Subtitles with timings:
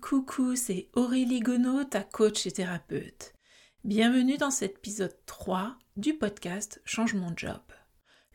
[0.00, 3.34] Coucou, c'est Aurélie Gonod, ta coach et thérapeute.
[3.84, 7.60] Bienvenue dans cet épisode 3 du podcast Change mon job.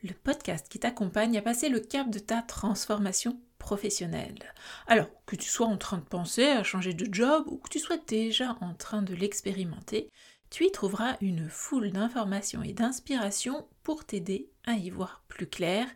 [0.02, 4.54] Le podcast qui t'accompagne à passer le cap de ta transformation professionnelle.
[4.86, 7.78] Alors, que tu sois en train de penser à changer de job ou que tu
[7.78, 10.10] sois déjà en train de l'expérimenter,
[10.50, 15.88] tu y trouveras une foule d'informations et d'inspirations pour t'aider à y voir plus clair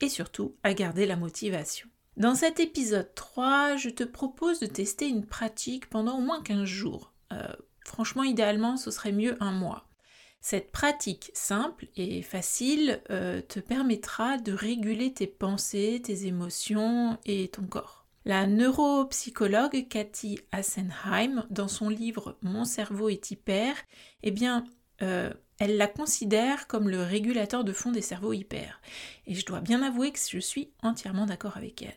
[0.00, 1.88] et surtout à garder la motivation.
[2.18, 6.64] Dans cet épisode 3, je te propose de tester une pratique pendant au moins 15
[6.64, 7.12] jours.
[7.32, 7.48] Euh,
[7.86, 9.88] franchement, idéalement, ce serait mieux un mois.
[10.42, 17.48] Cette pratique simple et facile euh, te permettra de réguler tes pensées, tes émotions et
[17.48, 18.06] ton corps.
[18.24, 23.74] La neuropsychologue Cathy Assenheim, dans son livre Mon cerveau est hyper,
[24.22, 24.64] eh bien,
[25.02, 28.80] euh, elle la considère comme le régulateur de fond des cerveaux hyper.
[29.26, 31.94] Et je dois bien avouer que je suis entièrement d'accord avec elle.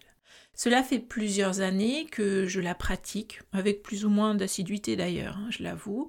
[0.57, 5.47] Cela fait plusieurs années que je la pratique, avec plus ou moins d'assiduité d'ailleurs, hein,
[5.49, 6.07] je l'avoue,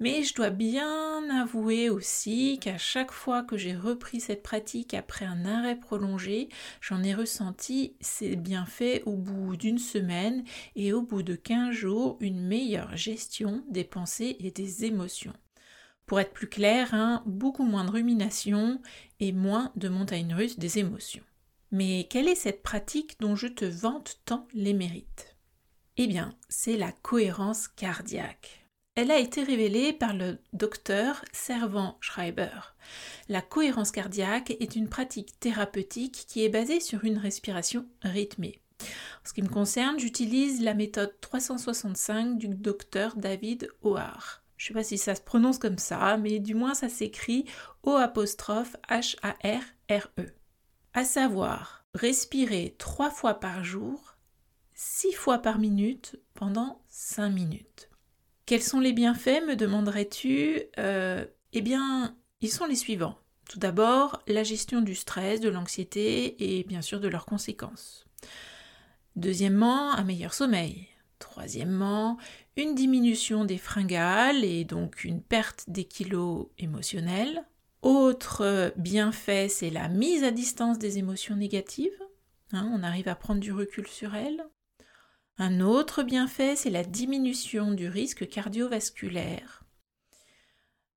[0.00, 5.26] mais je dois bien avouer aussi qu'à chaque fois que j'ai repris cette pratique après
[5.26, 6.48] un arrêt prolongé,
[6.80, 10.42] j'en ai ressenti ses bienfaits au bout d'une semaine
[10.74, 15.34] et au bout de 15 jours une meilleure gestion des pensées et des émotions.
[16.06, 18.80] Pour être plus clair, hein, beaucoup moins de rumination
[19.20, 21.24] et moins de montagne russe des émotions.
[21.70, 25.36] Mais quelle est cette pratique dont je te vante tant les mérites?
[25.96, 28.62] Eh bien, c'est la cohérence cardiaque.
[28.94, 32.74] Elle a été révélée par le docteur Servan Schreiber.
[33.30, 38.60] La cohérence cardiaque est une pratique thérapeutique qui est basée sur une respiration rythmée.
[38.82, 44.41] En ce qui me concerne, j'utilise la méthode 365 du docteur David O'Hare.
[44.62, 47.46] Je sais pas si ça se prononce comme ça, mais du moins ça s'écrit
[47.82, 50.26] O apostrophe H-A-R-R-E.
[50.94, 54.14] À savoir, respirer trois fois par jour,
[54.72, 57.90] six fois par minute pendant cinq minutes.
[58.46, 60.60] Quels sont les bienfaits, me demanderais-tu?
[60.78, 63.18] Euh, Eh bien, ils sont les suivants.
[63.50, 68.06] Tout d'abord, la gestion du stress, de l'anxiété et bien sûr de leurs conséquences.
[69.16, 70.91] Deuxièmement, un meilleur sommeil.
[71.22, 72.18] Troisièmement,
[72.56, 77.44] une diminution des fringales et donc une perte des kilos émotionnels.
[77.80, 82.02] Autre bienfait, c'est la mise à distance des émotions négatives.
[82.52, 84.44] Hein, on arrive à prendre du recul sur elles.
[85.38, 89.62] Un autre bienfait, c'est la diminution du risque cardiovasculaire.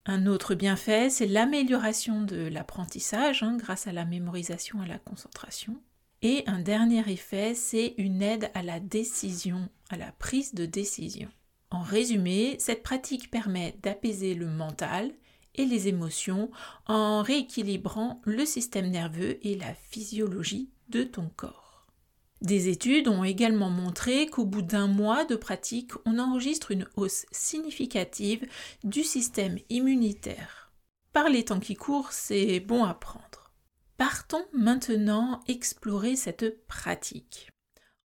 [0.08, 5.00] Un autre bienfait, c'est l'amélioration de l'apprentissage hein, grâce à la mémorisation et à la
[5.00, 5.80] concentration.
[6.28, 11.30] Et un dernier effet, c'est une aide à la décision, à la prise de décision.
[11.69, 15.14] En résumé, cette pratique permet d'apaiser le mental
[15.53, 16.50] et les émotions
[16.88, 21.85] en rééquilibrant le système nerveux et la physiologie de ton corps.
[22.41, 27.28] Des études ont également montré qu'au bout d'un mois de pratique, on enregistre une hausse
[27.31, 28.47] significative
[28.84, 30.72] du système immunitaire.
[31.14, 33.34] Par les temps qui courent, c'est bon à prendre.
[33.98, 37.50] Partons maintenant explorer cette pratique.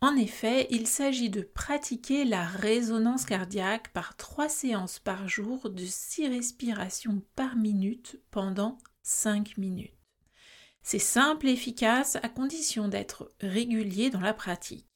[0.01, 5.85] En effet, il s'agit de pratiquer la résonance cardiaque par trois séances par jour de
[5.85, 9.97] six respirations par minute pendant 5 minutes.
[10.83, 14.87] C'est simple et efficace à condition d'être régulier dans la pratique.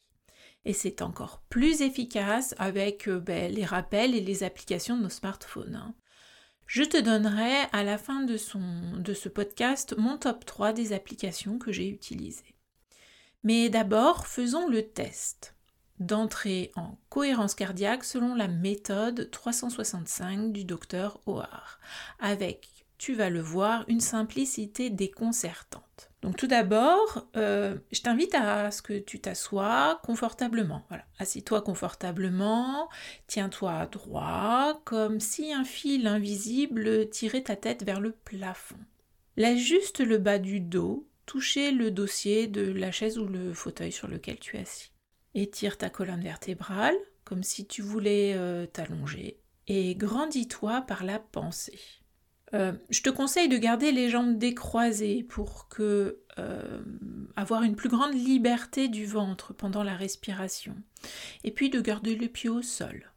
[0.65, 5.11] Et c'est encore plus efficace avec euh, ben, les rappels et les applications de nos
[5.11, 5.75] smartphones.
[5.75, 5.95] Hein.
[6.67, 11.73] Je te donnerai à la fin de, ce podcast mon top 3 des applications que
[11.73, 12.55] j'ai utilisées.
[13.43, 15.55] Mais d'abord, faisons le test
[16.01, 21.79] d'entrer en cohérence cardiaque selon la méthode 365 du docteur O'Hare,
[22.19, 25.84] avec tu vas le voir, une simplicité déconcertante.
[26.25, 30.83] Donc tout d'abord, euh, je t'invite à ce que tu t'assoies confortablement.
[31.19, 32.89] Assis-toi confortablement,
[33.27, 38.79] tiens-toi droit, comme si un fil invisible tirait ta tête vers le plafond.
[39.37, 43.93] Laisse juste le bas du dos toucher le dossier de la chaise ou le fauteuil
[43.93, 44.93] sur lequel tu es assis.
[45.35, 51.81] Étire ta colonne vertébrale, comme si tu voulais euh, t'allonger, et grandis-toi par la pensée.
[52.55, 56.83] Euh, je te conseille de garder les jambes décroisées pour que euh,
[57.35, 60.77] avoir une plus grande liberté du ventre pendant la respiration.
[61.43, 63.11] Et puis de garder les pieds au sol,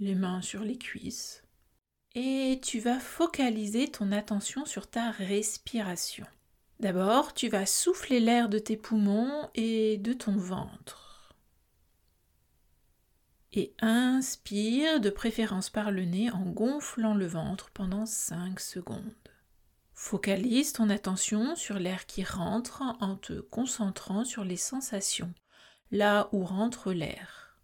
[0.00, 1.44] les mains sur les cuisses.
[2.16, 6.26] Et tu vas focaliser ton attention sur ta respiration.
[6.80, 11.09] D'abord, tu vas souffler l'air de tes poumons et de ton ventre
[13.52, 19.14] et inspire de préférence par le nez en gonflant le ventre pendant 5 secondes.
[19.92, 25.34] Focalise ton attention sur l'air qui rentre en te concentrant sur les sensations,
[25.90, 27.58] là où rentre l'air.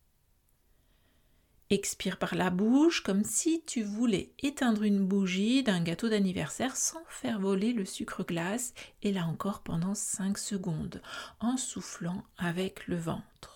[1.68, 7.02] Expire par la bouche comme si tu voulais éteindre une bougie d'un gâteau d'anniversaire sans
[7.08, 8.72] faire voler le sucre glace
[9.02, 11.02] et là encore pendant 5 secondes
[11.40, 13.55] en soufflant avec le ventre.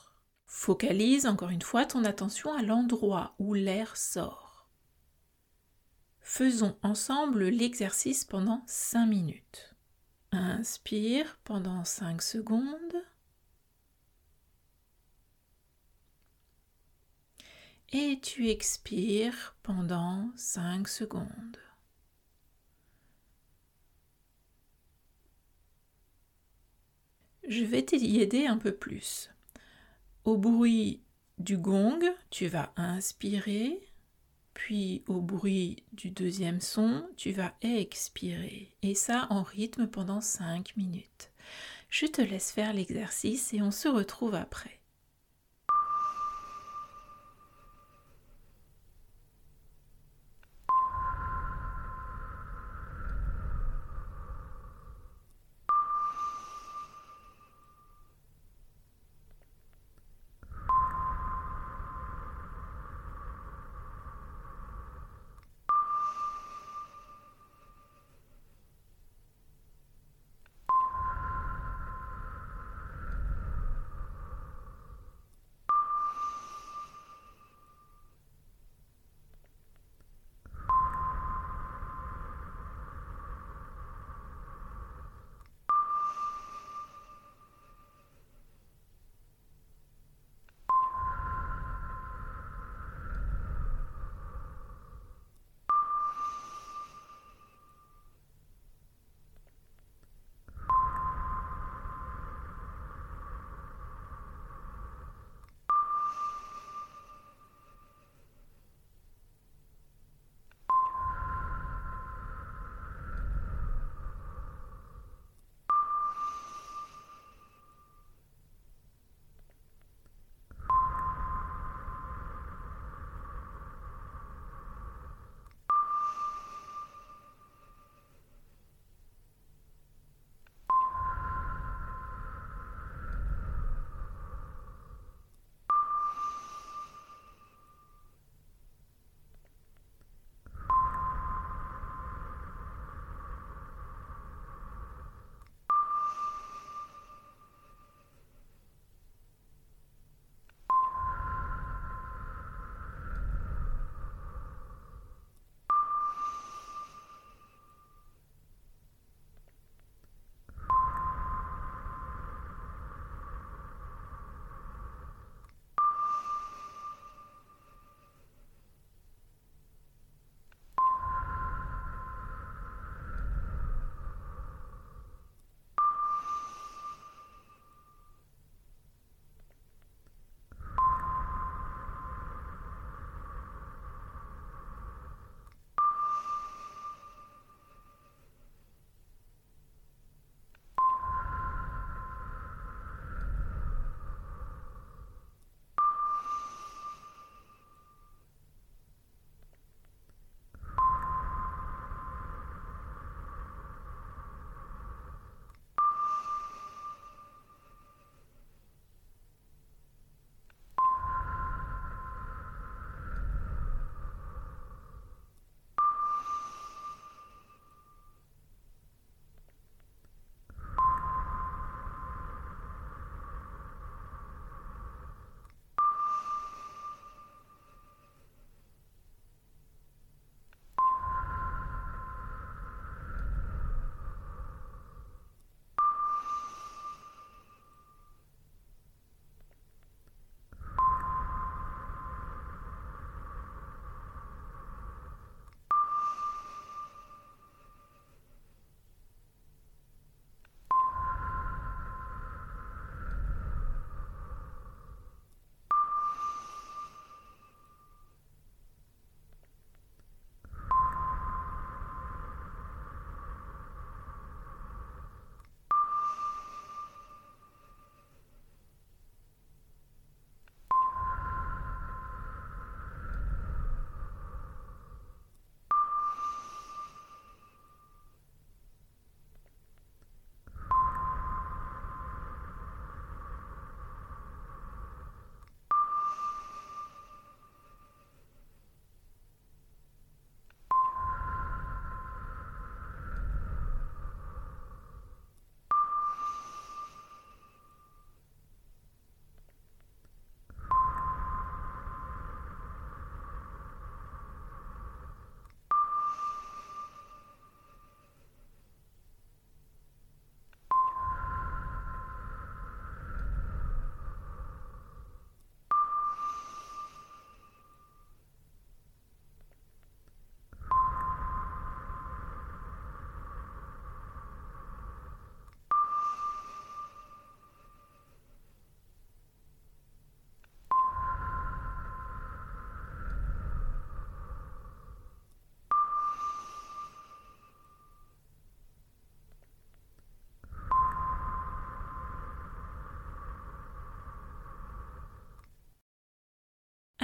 [0.52, 4.69] Focalise encore une fois ton attention à l'endroit où l'air sort.
[6.23, 9.76] Faisons ensemble l'exercice pendant 5 minutes.
[10.32, 13.05] Inspire pendant 5 secondes.
[17.93, 21.58] et tu expires pendant 5 secondes.
[27.49, 29.29] Je vais t'y aider un peu plus.
[30.25, 31.02] Au bruit
[31.38, 33.81] du gong, tu vas inspirer,
[34.52, 38.76] puis au bruit du deuxième son, tu vas expirer.
[38.82, 41.31] Et ça en rythme pendant 5 minutes.
[41.88, 44.80] Je te laisse faire l'exercice et on se retrouve après.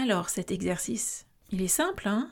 [0.09, 2.31] Alors cet exercice, il est simple, hein?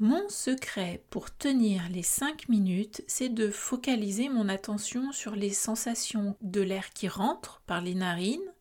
[0.00, 6.36] Mon secret pour tenir les 5 minutes, c'est de focaliser mon attention sur les sensations
[6.40, 8.52] de l'air qui rentre par les narines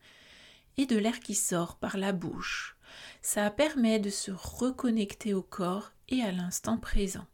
[0.77, 2.77] et de l'air qui sort par la bouche.
[3.23, 7.25] Ça permet de se reconnecter au corps et à l'instant présent.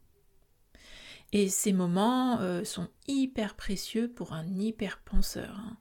[1.34, 5.60] Et ces moments euh, sont hyper précieux pour un hyperpenseur.
[5.60, 5.75] Hein.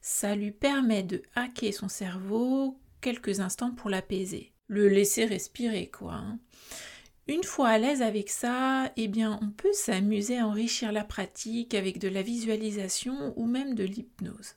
[0.00, 4.52] Ça lui permet de hacker son cerveau quelques instants pour l'apaiser.
[4.68, 6.14] Le laisser respirer, quoi.
[6.14, 6.38] Hein.
[7.26, 11.74] Une fois à l'aise avec ça, eh bien, on peut s'amuser à enrichir la pratique
[11.74, 14.56] avec de la visualisation ou même de l'hypnose.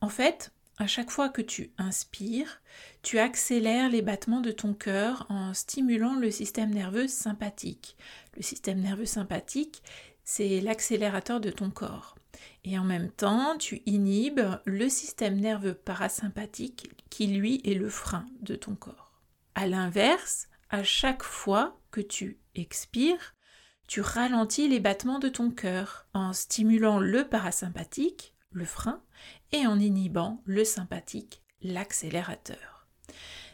[0.00, 2.62] En fait, à chaque fois que tu inspires,
[3.02, 7.96] tu accélères les battements de ton cœur en stimulant le système nerveux sympathique.
[8.34, 9.82] Le système nerveux sympathique,
[10.32, 12.14] c'est l'accélérateur de ton corps.
[12.62, 18.26] Et en même temps, tu inhibes le système nerveux parasympathique qui lui est le frein
[18.40, 19.20] de ton corps.
[19.56, 23.34] À l'inverse, à chaque fois que tu expires,
[23.88, 29.02] tu ralentis les battements de ton cœur en stimulant le parasympathique, le frein,
[29.50, 32.86] et en inhibant le sympathique, l'accélérateur.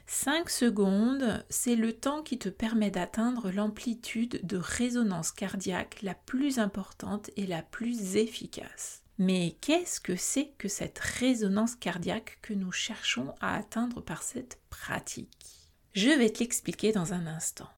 [0.09, 6.61] 5 secondes, c'est le temps qui te permet d'atteindre l'amplitude de résonance cardiaque la plus
[6.61, 9.03] importante et la plus efficace.
[9.19, 14.61] Mais qu'est-ce que c'est que cette résonance cardiaque que nous cherchons à atteindre par cette
[14.71, 15.71] pratique?
[15.93, 17.69] Je vais te l'expliquer dans un instant.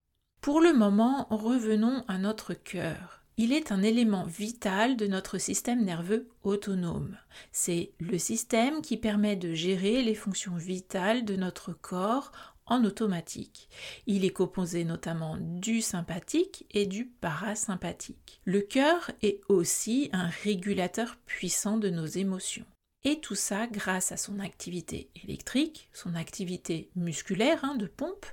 [0.40, 5.84] Pour le moment, revenons à notre cœur il est un élément vital de notre système
[5.84, 7.16] nerveux autonome.
[7.52, 12.32] C'est le système qui permet de gérer les fonctions vitales de notre corps
[12.66, 13.68] en automatique.
[14.08, 18.40] Il est composé notamment du sympathique et du parasympathique.
[18.44, 22.66] Le cœur est aussi un régulateur puissant de nos émotions.
[23.04, 28.26] Et tout ça grâce à son activité électrique, son activité musculaire hein, de pompe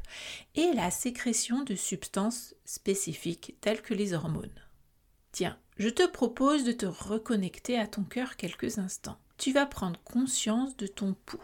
[0.56, 4.65] et la sécrétion de substances spécifiques telles que les hormones.
[5.36, 9.18] Tiens, je te propose de te reconnecter à ton cœur quelques instants.
[9.38, 11.44] Tu vas prendre conscience de ton pouls.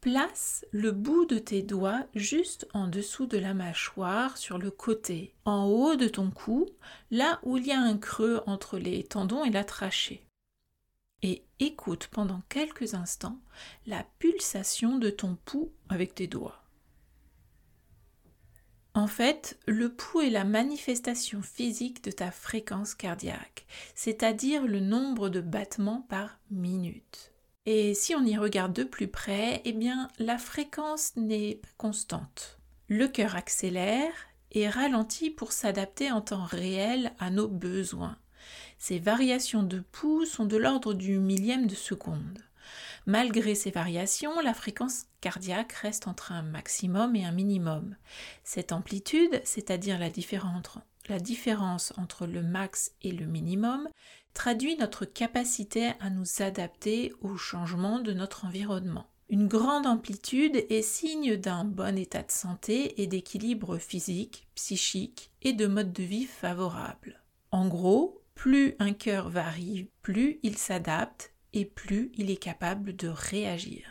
[0.00, 5.34] Place le bout de tes doigts juste en dessous de la mâchoire, sur le côté,
[5.44, 6.70] en haut de ton cou,
[7.10, 10.24] là où il y a un creux entre les tendons et la trachée.
[11.20, 13.38] Et écoute pendant quelques instants
[13.84, 16.61] la pulsation de ton pouls avec tes doigts.
[18.94, 25.30] En fait, le pouls est la manifestation physique de ta fréquence cardiaque, c'est-à-dire le nombre
[25.30, 27.32] de battements par minute.
[27.64, 32.58] Et si on y regarde de plus près, eh bien, la fréquence n'est pas constante.
[32.88, 34.12] Le cœur accélère
[34.50, 38.18] et ralentit pour s'adapter en temps réel à nos besoins.
[38.78, 42.40] Ces variations de pouls sont de l'ordre du millième de seconde.
[43.06, 47.96] Malgré ces variations, la fréquence cardiaque reste entre un maximum et un minimum.
[48.44, 53.88] Cette amplitude, c'est-à-dire la différence, entre le max et le minimum,
[54.34, 59.06] traduit notre capacité à nous adapter aux changements de notre environnement.
[59.28, 65.54] Une grande amplitude est signe d'un bon état de santé et d'équilibre physique, psychique et
[65.54, 67.22] de mode de vie favorable.
[67.50, 73.08] En gros, plus un cœur varie, plus il s'adapte et plus il est capable de
[73.08, 73.84] réagir.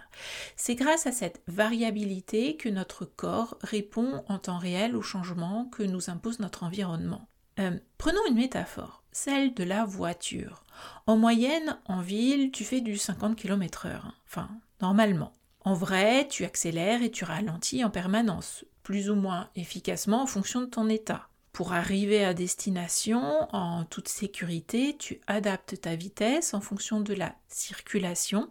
[0.56, 5.84] C'est grâce à cette variabilité que notre corps répond en temps réel aux changements que
[5.84, 7.28] nous impose notre environnement.
[7.60, 10.64] Euh, prenons une métaphore, celle de la voiture.
[11.06, 14.50] En moyenne, en ville, tu fais du 50 km/h, enfin,
[14.82, 15.34] normalement.
[15.64, 20.62] En vrai, tu accélères et tu ralentis en permanence, plus ou moins efficacement en fonction
[20.62, 21.28] de ton état.
[21.54, 27.36] Pour arriver à destination en toute sécurité, tu adaptes ta vitesse en fonction de la
[27.50, 28.50] circulation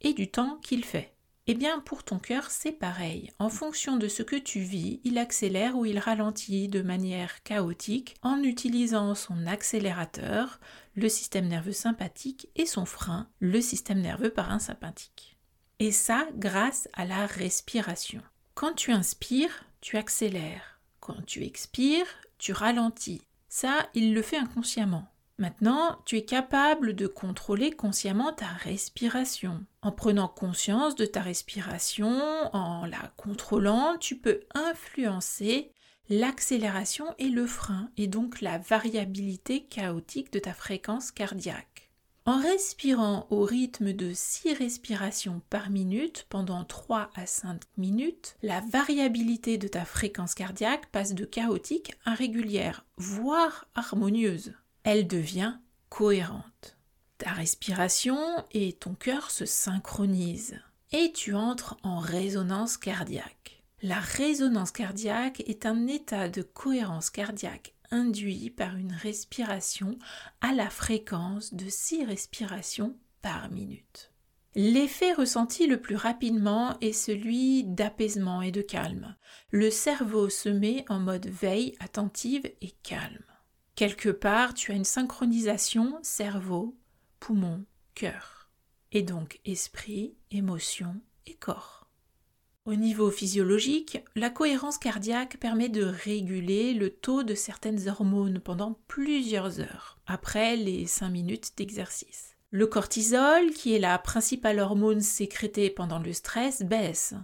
[0.00, 1.12] et du temps qu'il fait.
[1.50, 3.32] Eh bien, pour ton cœur, c'est pareil.
[3.38, 8.16] En fonction de ce que tu vis, il accélère ou il ralentit de manière chaotique
[8.22, 10.60] en utilisant son accélérateur,
[10.94, 15.38] le système nerveux sympathique, et son frein, le système nerveux parasympathique.
[15.78, 18.20] Et ça grâce à la respiration.
[18.54, 20.80] Quand tu inspires, tu accélères.
[21.00, 22.06] Quand tu expires,
[22.38, 23.22] tu ralentis.
[23.48, 25.08] Ça, il le fait inconsciemment.
[25.38, 29.64] Maintenant, tu es capable de contrôler consciemment ta respiration.
[29.82, 32.10] En prenant conscience de ta respiration,
[32.52, 35.70] en la contrôlant, tu peux influencer
[36.08, 41.87] l'accélération et le frein, et donc la variabilité chaotique de ta fréquence cardiaque.
[42.28, 48.60] En respirant au rythme de 6 respirations par minute pendant 3 à 5 minutes, la
[48.60, 54.52] variabilité de ta fréquence cardiaque passe de chaotique à régulière, voire harmonieuse.
[54.82, 55.54] Elle devient
[55.88, 56.76] cohérente.
[57.16, 58.18] Ta respiration
[58.52, 60.60] et ton cœur se synchronisent
[60.92, 63.62] et tu entres en résonance cardiaque.
[63.80, 69.98] La résonance cardiaque est un état de cohérence cardiaque induit par une respiration
[70.40, 74.12] à la fréquence de 6 respirations par minute.
[74.54, 79.14] L'effet ressenti le plus rapidement est celui d'apaisement et de calme.
[79.50, 83.24] Le cerveau se met en mode veille attentive et calme.
[83.74, 86.76] Quelque part, tu as une synchronisation cerveau,
[87.20, 87.64] poumon,
[87.94, 88.50] cœur,
[88.90, 91.77] et donc esprit, émotion et corps.
[92.68, 98.78] Au niveau physiologique, la cohérence cardiaque permet de réguler le taux de certaines hormones pendant
[98.88, 102.36] plusieurs heures, après les 5 minutes d'exercice.
[102.50, 107.14] Le cortisol, qui est la principale hormone sécrétée pendant le stress, baisse.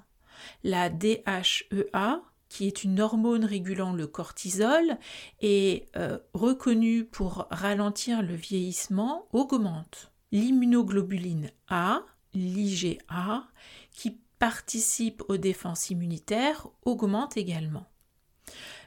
[0.63, 4.97] La DHEA, qui est une hormone régulant le cortisol
[5.43, 10.11] et euh, reconnue pour ralentir le vieillissement, augmente.
[10.33, 12.01] L'immunoglobuline A,
[12.33, 13.45] l'IgA,
[13.93, 17.87] qui participe aux défenses immunitaires, augmente également.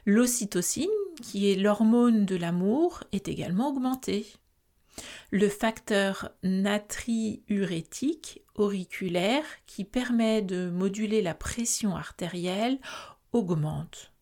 [0.06, 0.86] L'ocytocine,
[1.20, 4.24] qui est l'hormone de l'amour, est également augmentée.
[5.32, 12.78] Le facteur natriurétique auriculaire qui permet de moduler la pression artérielle
[13.32, 14.12] augmente.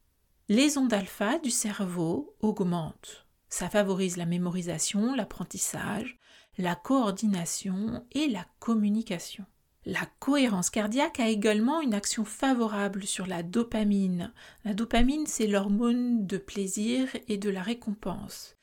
[0.48, 3.26] Les ondes alpha du cerveau augmentent.
[3.50, 6.18] Ça favorise la mémorisation, l'apprentissage,
[6.56, 9.44] la coordination et la communication.
[9.88, 14.32] La cohérence cardiaque a également une action favorable sur la dopamine.
[14.64, 18.56] La dopamine, c'est l'hormone de plaisir et de la récompense.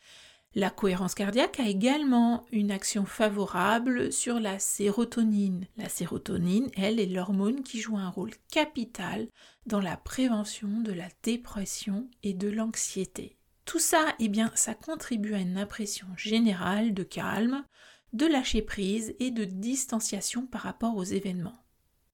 [0.54, 5.66] La cohérence cardiaque a également une action favorable sur la sérotonine.
[5.78, 9.30] La sérotonine, elle, est l'hormone qui joue un rôle capital
[9.66, 13.38] dans la prévention de la dépression et de l'anxiété.
[13.64, 17.64] Tout ça, eh bien, ça contribue à une impression générale de calme,
[18.14, 21.64] de lâcher prise et de distanciation par rapport aux événements.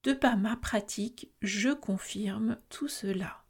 [0.03, 3.43] De par ma pratique, je confirme tout cela.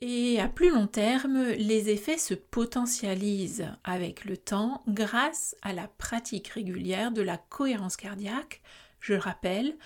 [0.00, 5.86] Et à plus long terme, les effets se potentialisent avec le temps grâce à la
[5.86, 8.62] pratique régulière de la cohérence cardiaque,
[8.98, 9.76] je le rappelle,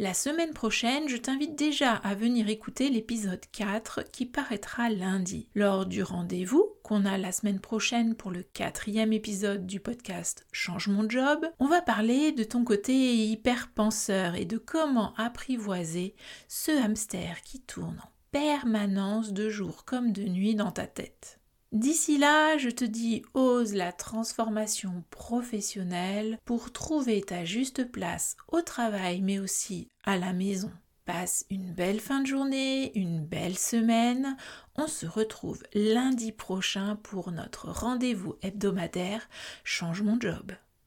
[0.00, 5.48] La semaine prochaine, je t'invite déjà à venir écouter l'épisode 4 qui paraîtra lundi.
[5.56, 10.86] Lors du rendez-vous qu'on a la semaine prochaine pour le quatrième épisode du podcast Change
[10.86, 16.14] mon job, on va parler de ton côté hyper penseur et de comment apprivoiser
[16.46, 21.37] ce hamster qui tourne en permanence de jour comme de nuit dans ta tête.
[21.72, 28.62] D'ici là, je te dis ose la transformation professionnelle pour trouver ta juste place au
[28.62, 30.70] travail mais aussi à la maison.
[31.04, 34.36] Passe une belle fin de journée, une belle semaine.
[34.76, 39.28] On se retrouve lundi prochain pour notre rendez-vous hebdomadaire
[39.62, 40.52] Change mon job.